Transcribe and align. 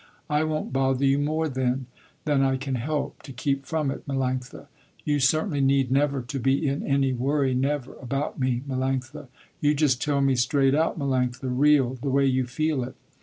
I 0.31 0.43
won't 0.43 0.73
bother 0.73 1.05
you 1.05 1.19
more 1.19 1.47
then 1.47 1.85
than 2.25 2.41
I 2.41 2.57
can 2.57 2.73
help 2.73 3.21
to 3.21 3.31
keep 3.31 3.67
from 3.67 3.91
it 3.91 4.07
Melanctha. 4.07 4.65
You 5.05 5.19
certainly 5.19 5.61
need 5.61 5.91
never 5.91 6.23
to 6.23 6.39
be 6.39 6.67
in 6.67 6.81
any 6.81 7.13
worry, 7.13 7.53
never, 7.53 7.93
about 7.99 8.39
me 8.39 8.63
Melanctha. 8.67 9.27
You 9.59 9.75
just 9.75 10.01
tell 10.01 10.21
me 10.21 10.35
straight 10.35 10.73
out 10.73 10.97
Melanctha, 10.97 11.49
real, 11.55 11.99
the 12.01 12.09
way 12.09 12.25
you 12.25 12.47
feel 12.47 12.83
it. 12.83 12.95